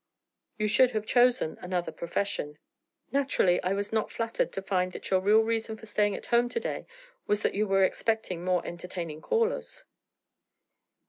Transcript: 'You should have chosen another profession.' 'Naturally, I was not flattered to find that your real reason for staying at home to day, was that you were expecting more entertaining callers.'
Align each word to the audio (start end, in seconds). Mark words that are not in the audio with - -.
'You 0.57 0.67
should 0.67 0.89
have 0.97 1.05
chosen 1.05 1.59
another 1.61 1.91
profession.' 1.91 2.57
'Naturally, 3.11 3.61
I 3.61 3.73
was 3.73 3.93
not 3.93 4.09
flattered 4.09 4.51
to 4.53 4.61
find 4.63 4.93
that 4.93 5.11
your 5.11 5.19
real 5.19 5.41
reason 5.41 5.77
for 5.77 5.85
staying 5.85 6.15
at 6.15 6.25
home 6.25 6.49
to 6.49 6.59
day, 6.59 6.87
was 7.27 7.43
that 7.43 7.53
you 7.53 7.67
were 7.67 7.83
expecting 7.83 8.43
more 8.43 8.65
entertaining 8.65 9.21
callers.' 9.21 9.85